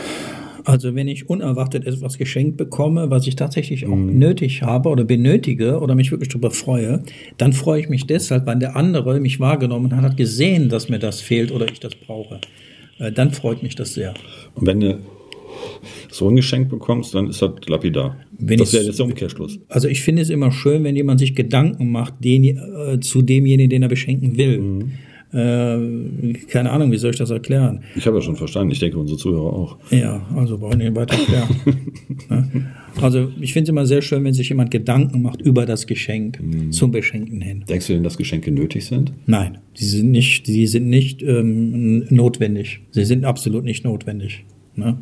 Also 0.63 0.95
wenn 0.95 1.07
ich 1.07 1.29
unerwartet 1.29 1.85
etwas 1.85 2.17
geschenkt 2.17 2.57
bekomme, 2.57 3.11
was 3.11 3.27
ich 3.27 3.35
tatsächlich 3.35 3.85
auch 3.85 3.95
nötig 3.95 4.63
habe 4.63 4.89
oder 4.89 5.03
benötige 5.03 5.79
oder 5.79 5.93
mich 5.93 6.09
wirklich 6.09 6.29
darüber 6.29 6.49
freue, 6.49 7.03
dann 7.37 7.53
freue 7.53 7.81
ich 7.81 7.89
mich 7.89 8.07
deshalb, 8.07 8.47
weil 8.47 8.57
der 8.57 8.75
andere 8.75 9.19
mich 9.19 9.39
wahrgenommen 9.39 9.95
hat, 9.95 10.03
hat 10.03 10.17
gesehen, 10.17 10.69
dass 10.69 10.89
mir 10.89 10.97
das 10.97 11.21
fehlt 11.21 11.51
oder 11.51 11.67
ich 11.71 11.79
das 11.79 11.93
brauche. 11.93 12.39
Äh, 12.99 13.11
Dann 13.11 13.31
freut 13.31 13.63
mich 13.63 13.75
das 13.75 13.93
sehr. 13.93 14.13
Und 14.55 14.67
wenn 14.67 14.79
du 14.79 14.99
so 16.09 16.29
ein 16.29 16.35
Geschenk 16.35 16.69
bekommst, 16.69 17.13
dann 17.13 17.29
ist 17.29 17.41
das 17.41 17.51
lapidar. 17.67 18.17
Wenn 18.37 18.57
das 18.57 18.73
wäre 18.73 18.83
jetzt 18.83 18.99
der 18.99 19.05
Umkehrschluss. 19.05 19.59
Also 19.69 19.87
ich 19.87 20.01
finde 20.01 20.21
es 20.21 20.29
immer 20.29 20.51
schön, 20.51 20.83
wenn 20.83 20.95
jemand 20.95 21.19
sich 21.19 21.35
Gedanken 21.35 21.91
macht 21.91 22.13
den, 22.23 22.43
äh, 22.43 22.99
zu 22.99 23.21
demjenigen, 23.21 23.69
den 23.69 23.83
er 23.83 23.89
beschenken 23.89 24.37
will. 24.37 24.85
Äh, 25.33 26.33
keine 26.47 26.71
Ahnung, 26.71 26.91
wie 26.91 26.97
soll 26.97 27.11
ich 27.11 27.17
das 27.17 27.29
erklären? 27.29 27.81
Ich 27.95 28.07
habe 28.07 28.17
ja 28.17 28.21
schon 28.21 28.35
verstanden. 28.35 28.71
Ich 28.71 28.79
denke, 28.79 28.97
unsere 28.97 29.17
Zuhörer 29.17 29.53
auch. 29.53 29.77
Ja, 29.91 30.25
also 30.35 30.57
brauchen 30.57 30.79
wir 30.79 30.89
nicht 30.89 30.95
weiter 30.95 31.17
erklären. 31.17 31.49
Ne? 32.27 32.65
also 33.01 33.31
ich 33.39 33.53
finde 33.53 33.63
es 33.63 33.69
immer 33.69 33.85
sehr 33.85 34.01
schön, 34.01 34.23
wenn 34.23 34.33
sich 34.33 34.49
jemand 34.49 34.71
Gedanken 34.71 35.21
macht 35.21 35.41
über 35.41 35.65
das 35.65 35.85
Geschenk 35.85 36.39
zum 36.71 36.91
Beschenken 36.91 37.41
hin. 37.41 37.63
Denkst 37.67 37.87
du 37.87 37.93
denn, 37.93 38.03
dass 38.03 38.17
Geschenke 38.17 38.51
nötig 38.51 38.85
sind? 38.85 39.11
Nein, 39.25 39.59
sie 39.73 39.85
sind 39.85 40.11
nicht, 40.11 40.45
sie 40.45 40.65
sind 40.65 40.87
nicht 40.87 41.21
ähm, 41.21 42.05
notwendig. 42.09 42.81
Sie 42.91 43.05
sind 43.05 43.25
absolut 43.25 43.63
nicht 43.63 43.83
notwendig. 43.83 44.45
Ne? 44.75 44.97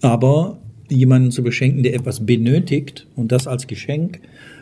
Aber 0.00 0.58
jemanden 0.90 1.30
zu 1.30 1.42
beschenken, 1.42 1.82
der 1.82 1.94
etwas 1.94 2.24
benötigt 2.24 3.06
und 3.16 3.32
das 3.32 3.46
als 3.46 3.66
Geschenk, 3.66 4.20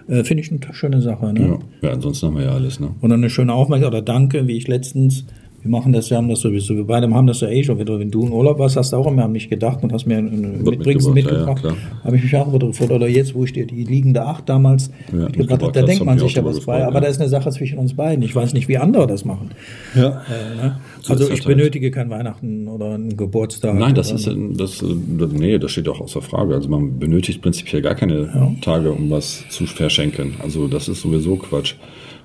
äh, 0.09 0.25
finde 0.25 0.42
ich 0.42 0.50
eine 0.50 0.61
schöne 0.75 1.02
Sache. 1.02 1.33
Ne? 1.33 1.59
Ja. 1.83 1.88
Ja, 1.88 1.95
ansonsten 1.95 2.26
haben 2.26 2.37
wir 2.37 2.45
ja 2.45 2.52
alles, 2.52 2.80
ne? 2.80 2.90
Oder 3.00 3.14
eine 3.14 3.30
schöne 3.30 3.52
Aufmerksamkeit 3.52 4.00
oder 4.00 4.04
Danke, 4.04 4.47
wie 4.47 4.56
ich 4.56 4.68
letztens. 4.68 5.25
Wir 5.67 5.71
machen 5.73 5.93
das, 5.93 6.11
wir 6.11 6.17
haben 6.17 6.29
das 6.29 6.41
sowieso, 6.41 6.77
wir 6.77 6.85
beide 6.85 7.13
haben 7.13 7.27
das 7.27 7.41
ja 7.41 7.49
eh 7.49 7.65
schon. 7.65 7.77
Wenn 7.77 7.87
du, 7.87 7.99
wenn 7.99 8.11
du 8.11 8.25
in 8.25 8.31
Urlaub 8.31 8.61
warst, 8.61 8.77
hast 8.77 8.93
du 8.93 8.97
auch 8.99 9.07
immer 9.09 9.25
an 9.25 9.33
mich 9.33 9.51
gedacht 9.51 9.83
und 9.83 9.93
hast 9.93 10.07
mir 10.07 10.19
ein 10.19 10.63
Mitbringsel 10.63 11.13
mitgebracht, 11.13 11.65
ja, 11.65 11.71
ja. 11.71 11.77
Habe 12.05 12.17
ich 12.17 12.23
mich 12.23 12.37
auch 12.37 12.47
darüber 12.47 12.69
gefreut. 12.69 12.93
Oder 12.93 13.09
jetzt, 13.09 13.35
wo 13.35 13.43
ich 13.43 13.53
dir 13.53 13.67
die 13.67 13.83
liegende 13.83 14.25
Acht 14.25 14.49
damals 14.49 14.91
Ja, 15.13 15.25
mitgebracht 15.25 15.63
habe, 15.63 15.73
da 15.73 15.83
denkt 15.83 16.05
man 16.05 16.21
sich 16.21 16.35
ja 16.35 16.45
was 16.45 16.61
bei. 16.61 16.79
gefreut, 16.79 16.83
Aber 16.83 16.95
ja. 16.95 17.01
da 17.01 17.07
ist 17.09 17.21
eine 17.21 17.29
Sache 17.29 17.51
zwischen 17.51 17.79
uns 17.79 17.95
beiden. 17.95 18.23
Ich 18.23 18.35
weiß 18.37 18.53
nicht, 18.55 18.69
wie 18.69 18.79
andere 18.79 19.09
das 19.09 19.25
machen. 19.25 19.51
Ja. 19.97 20.23
Äh, 20.29 20.57
ne? 20.57 20.79
So 21.03 21.15
Also 21.15 21.31
ich 21.33 21.45
benötige 21.45 21.91
kein 21.91 22.11
Weihnachten 22.11 22.69
oder 22.69 22.95
einen 22.95 23.17
Geburtstag. 23.17 23.75
Nein, 23.75 23.97
das 23.97 24.13
ist, 24.13 24.27
das, 24.27 24.85
das, 25.19 25.33
nee, 25.33 25.59
das 25.59 25.73
steht 25.73 25.89
auch 25.89 26.01
außer 26.01 26.23
Frage. 26.23 26.55
Also 26.55 26.69
man 26.69 26.97
benötigt 27.01 27.43
prinzipiell 27.43 27.83
gar 27.83 27.97
keine 27.97 28.57
Tage, 28.61 28.93
um 28.93 29.11
was 29.11 29.45
zu 29.49 29.67
verschenken. 29.67 30.35
Also 30.43 30.69
das 30.69 30.87
ist 30.87 31.01
sowieso 31.01 31.35
Quatsch. 31.37 31.75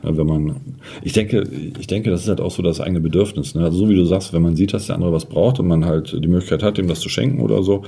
Wenn 0.03 0.25
man, 0.27 0.55
ich 1.03 1.13
denke, 1.13 1.43
ich 1.79 1.87
denke, 1.87 2.09
das 2.09 2.21
ist 2.23 2.27
halt 2.27 2.41
auch 2.41 2.51
so 2.51 2.61
das 2.63 2.79
eigene 2.81 2.99
Bedürfnis. 3.01 3.55
Ne? 3.55 3.63
Also 3.63 3.77
so 3.77 3.89
wie 3.89 3.95
du 3.95 4.03
sagst, 4.05 4.33
wenn 4.33 4.41
man 4.41 4.55
sieht, 4.55 4.73
dass 4.73 4.87
der 4.87 4.95
andere 4.95 5.11
was 5.13 5.25
braucht 5.25 5.59
und 5.59 5.67
man 5.67 5.85
halt 5.85 6.11
die 6.23 6.27
Möglichkeit 6.27 6.63
hat, 6.63 6.77
ihm 6.79 6.87
das 6.87 6.99
zu 6.99 7.09
schenken 7.09 7.41
oder 7.41 7.63
so, 7.63 7.83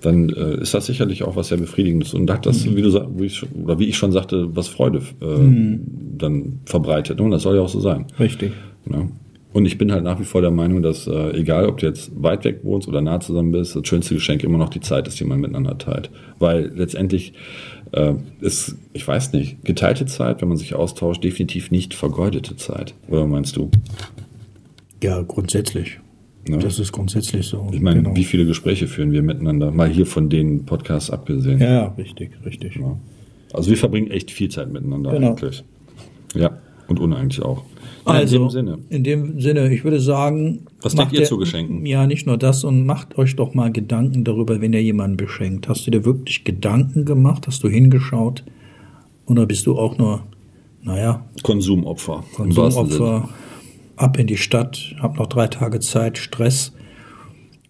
dann 0.00 0.30
äh, 0.30 0.60
ist 0.60 0.74
das 0.74 0.86
sicherlich 0.86 1.22
auch 1.24 1.36
was 1.36 1.48
sehr 1.48 1.58
befriedigendes 1.58 2.14
und 2.14 2.30
hat 2.30 2.46
das, 2.46 2.64
wie 2.74 2.82
du 2.82 2.92
wie 3.18 3.26
ich, 3.26 3.36
schon- 3.36 3.48
oder 3.64 3.78
wie 3.78 3.86
ich 3.86 3.96
schon 3.96 4.12
sagte, 4.12 4.48
was 4.56 4.68
Freude 4.68 4.98
äh, 5.20 5.78
dann 6.16 6.60
verbreitet. 6.64 7.18
Ne? 7.18 7.24
Und 7.24 7.30
das 7.32 7.42
soll 7.42 7.56
ja 7.56 7.62
auch 7.62 7.68
so 7.68 7.80
sein. 7.80 8.06
Richtig. 8.18 8.52
Ja. 8.90 9.06
Und 9.58 9.66
ich 9.66 9.76
bin 9.76 9.90
halt 9.90 10.04
nach 10.04 10.20
wie 10.20 10.24
vor 10.24 10.40
der 10.40 10.52
Meinung, 10.52 10.82
dass 10.82 11.08
äh, 11.08 11.30
egal, 11.36 11.66
ob 11.68 11.78
du 11.78 11.86
jetzt 11.86 12.12
weit 12.14 12.44
weg 12.44 12.60
wohnst 12.62 12.86
oder 12.86 13.00
nah 13.00 13.18
zusammen 13.18 13.50
bist, 13.50 13.74
das 13.74 13.88
schönste 13.88 14.14
Geschenk 14.14 14.44
immer 14.44 14.56
noch 14.56 14.68
die 14.68 14.78
Zeit 14.78 15.08
ist, 15.08 15.18
die 15.18 15.24
man 15.24 15.40
miteinander 15.40 15.76
teilt. 15.76 16.10
Weil 16.38 16.70
letztendlich 16.76 17.32
äh, 17.90 18.14
ist, 18.40 18.76
ich 18.92 19.08
weiß 19.08 19.32
nicht, 19.32 19.64
geteilte 19.64 20.06
Zeit, 20.06 20.42
wenn 20.42 20.48
man 20.48 20.58
sich 20.58 20.76
austauscht, 20.76 21.24
definitiv 21.24 21.72
nicht 21.72 21.92
vergeudete 21.94 22.54
Zeit. 22.54 22.94
Oder 23.08 23.26
meinst 23.26 23.56
du? 23.56 23.68
Ja, 25.02 25.22
grundsätzlich. 25.22 25.98
Ja. 26.48 26.58
Das 26.58 26.78
ist 26.78 26.92
grundsätzlich 26.92 27.44
so. 27.48 27.68
Ich 27.72 27.80
meine, 27.80 28.04
Genau. 28.04 28.14
wie 28.14 28.22
viele 28.22 28.46
Gespräche 28.46 28.86
führen 28.86 29.10
wir 29.10 29.22
miteinander? 29.22 29.72
Mal 29.72 29.88
hier 29.88 30.06
von 30.06 30.28
den 30.28 30.66
Podcasts 30.66 31.10
abgesehen. 31.10 31.58
Ja, 31.58 31.72
ja, 31.72 31.86
richtig, 31.98 32.30
richtig. 32.46 32.76
Ja. 32.76 32.96
Also 33.52 33.70
wir 33.70 33.76
verbringen 33.76 34.12
echt 34.12 34.30
viel 34.30 34.50
Zeit 34.50 34.72
miteinander 34.72 35.10
Genau. 35.10 35.30
eigentlich. 35.30 35.64
Ja, 36.36 36.58
und 36.88 36.98
uneigentlich 37.00 37.42
auch. 37.44 37.62
Ja, 38.06 38.14
Also, 38.14 38.36
in 38.36 38.42
dem 38.42 38.50
Sinne. 38.50 38.78
in 38.88 39.04
dem 39.04 39.40
Sinne, 39.40 39.72
ich 39.72 39.84
würde 39.84 40.00
sagen. 40.00 40.66
Was 40.80 40.94
macht 40.94 41.12
denkt 41.12 41.20
ihr 41.20 41.26
zu 41.26 41.36
Geschenken? 41.36 41.84
Ja, 41.86 42.06
nicht 42.06 42.26
nur 42.26 42.38
das, 42.38 42.64
und 42.64 42.86
macht 42.86 43.18
euch 43.18 43.36
doch 43.36 43.54
mal 43.54 43.70
Gedanken 43.70 44.24
darüber, 44.24 44.60
wenn 44.60 44.72
ihr 44.72 44.82
jemanden 44.82 45.16
beschenkt. 45.16 45.68
Hast 45.68 45.86
du 45.86 45.90
dir 45.90 46.04
wirklich 46.04 46.44
Gedanken 46.44 47.04
gemacht? 47.04 47.46
Hast 47.46 47.62
du 47.62 47.68
hingeschaut? 47.68 48.44
Oder 49.26 49.44
bist 49.46 49.66
du 49.66 49.78
auch 49.78 49.98
nur, 49.98 50.22
naja, 50.82 51.24
Konsumopfer. 51.42 52.24
Konsumopfer, 52.34 53.28
ab 53.96 54.18
in 54.18 54.26
die 54.26 54.38
Stadt, 54.38 54.94
hab 55.00 55.18
noch 55.18 55.26
drei 55.26 55.48
Tage 55.48 55.80
Zeit, 55.80 56.16
Stress. 56.16 56.72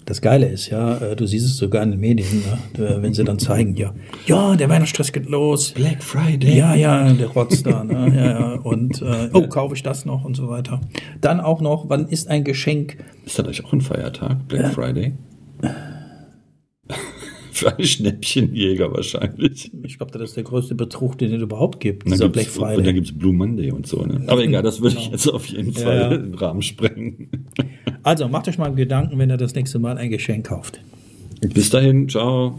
Das 0.08 0.22
Geile 0.22 0.46
ist 0.46 0.70
ja, 0.70 0.96
äh, 0.96 1.16
du 1.16 1.26
siehst 1.26 1.44
es 1.44 1.58
sogar 1.58 1.82
in 1.82 1.90
den 1.90 2.00
Medien, 2.00 2.42
ne? 2.78 2.82
äh, 2.82 3.02
wenn 3.02 3.12
sie 3.12 3.24
dann 3.24 3.38
zeigen, 3.38 3.76
ja, 3.76 3.92
ja, 4.24 4.56
der 4.56 4.70
Weihnachtsstress 4.70 5.12
geht 5.12 5.28
los. 5.28 5.72
Black 5.72 6.02
Friday. 6.02 6.56
Ja, 6.56 6.74
ja, 6.74 7.12
der 7.12 7.26
Rotz 7.26 7.62
da. 7.62 7.84
Ne? 7.84 8.10
Ja, 8.16 8.40
ja. 8.40 8.52
Und 8.54 9.02
äh, 9.02 9.28
oh, 9.34 9.46
kaufe 9.48 9.74
ich 9.74 9.82
das 9.82 10.06
noch 10.06 10.24
und 10.24 10.34
so 10.34 10.48
weiter. 10.48 10.80
Dann 11.20 11.40
auch 11.40 11.60
noch, 11.60 11.90
wann 11.90 12.08
ist 12.08 12.30
ein 12.30 12.42
Geschenk? 12.42 12.96
Ist 13.26 13.38
das 13.38 13.44
eigentlich 13.44 13.66
auch 13.66 13.74
ein 13.74 13.82
Feiertag? 13.82 14.48
Black 14.48 14.72
Friday? 14.72 15.12
Für 17.58 17.76
einen 17.76 17.86
Schnäppchenjäger 17.86 18.92
wahrscheinlich. 18.92 19.70
Ich 19.84 19.96
glaube, 19.98 20.12
das 20.12 20.22
ist 20.30 20.36
der 20.36 20.44
größte 20.44 20.74
Betrug, 20.74 21.18
den 21.18 21.32
es 21.34 21.42
überhaupt 21.42 21.80
gibt, 21.80 22.04
Und 22.04 22.12
dieser 22.12 22.24
dann 22.24 22.32
Black 22.32 22.44
gibt's- 22.46 22.58
Und 22.58 22.64
dann 22.68 22.74
Friday. 22.76 22.92
gibt 22.94 23.06
es 23.08 23.18
Blue 23.18 23.32
Monday 23.32 23.70
und 23.72 23.86
so. 23.86 24.02
Ne? 24.04 24.22
Aber 24.26 24.42
egal, 24.44 24.62
das 24.62 24.80
würde 24.80 24.96
ich 24.96 25.02
Genau. 25.04 25.12
jetzt 25.12 25.26
auf 25.28 25.46
jeden 25.46 25.72
Fall 25.72 25.96
ja. 25.98 26.08
den 26.16 26.34
Rahmen 26.34 26.62
sprengen. 26.62 27.28
Also 28.02 28.28
macht 28.28 28.48
euch 28.48 28.58
mal 28.58 28.74
Gedanken, 28.74 29.18
wenn 29.18 29.30
ihr 29.30 29.36
das 29.36 29.54
nächste 29.54 29.78
Mal 29.78 29.98
ein 29.98 30.10
Geschenk 30.10 30.46
kauft. 30.46 30.80
Bis 31.40 31.70
dahin, 31.70 32.08
ciao. 32.08 32.58